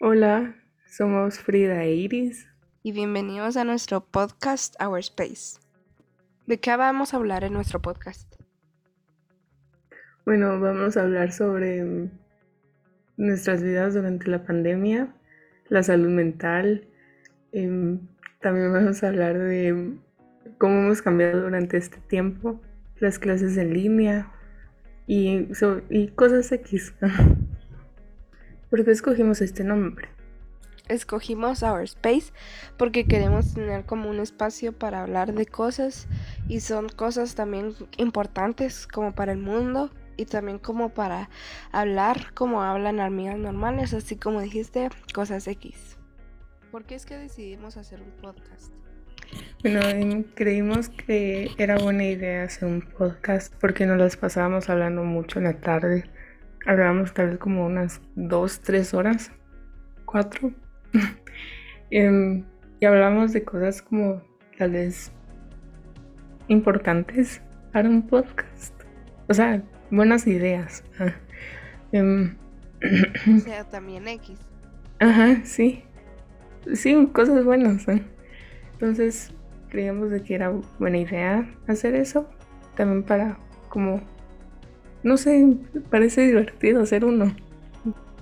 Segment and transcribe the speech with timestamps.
[0.00, 0.54] Hola,
[0.86, 2.46] somos Frida e Iris.
[2.82, 5.58] Y bienvenidos a nuestro podcast Our Space.
[6.46, 8.32] ¿De qué vamos a hablar en nuestro podcast?
[10.24, 12.08] Bueno, vamos a hablar sobre
[13.16, 15.14] nuestras vidas durante la pandemia,
[15.68, 16.84] la salud mental.
[17.52, 17.98] em,
[18.40, 19.94] también vamos a hablar de
[20.58, 22.60] cómo hemos cambiado durante este tiempo,
[23.00, 24.30] las clases en línea
[25.06, 26.94] y, so- y cosas X.
[28.70, 30.08] ¿Por qué escogimos este nombre?
[30.88, 32.32] Escogimos Our Space
[32.76, 36.06] porque queremos tener como un espacio para hablar de cosas
[36.48, 41.30] y son cosas también importantes como para el mundo y también como para
[41.72, 45.96] hablar como hablan amigas normales, así como dijiste, cosas X.
[46.70, 48.72] ¿Por qué es que decidimos hacer un podcast?
[49.62, 55.38] Bueno, creímos que era buena idea hacer un podcast porque nos las pasábamos hablando mucho
[55.38, 56.04] en la tarde.
[56.68, 59.32] Hablábamos tal vez como unas dos, tres horas,
[60.04, 60.52] cuatro.
[61.90, 62.44] Em,
[62.78, 64.20] y hablamos de cosas como
[64.58, 65.10] tal vez
[66.48, 67.40] importantes
[67.72, 68.74] para un podcast.
[69.30, 70.84] O sea, buenas ideas.
[70.98, 71.14] Ah,
[71.92, 72.36] em,
[73.34, 74.38] O sea, también X.
[74.98, 75.82] Ajá, sí.
[76.74, 77.88] Sí, cosas buenas.
[77.88, 78.02] ¿eh?
[78.74, 79.32] Entonces,
[79.70, 82.28] creíamos de que era buena idea hacer eso.
[82.76, 83.38] También para,
[83.70, 84.02] como,
[85.02, 85.56] no sé,
[85.90, 87.34] parece divertido hacer uno.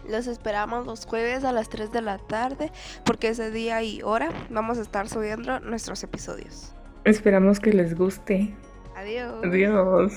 [0.08, 2.70] Los esperamos los jueves a las 3 de la tarde
[3.04, 6.74] porque ese día y hora vamos a estar subiendo nuestros episodios.
[7.04, 8.54] Esperamos que les guste.
[8.96, 9.44] Adiós.
[9.44, 10.12] Adiós.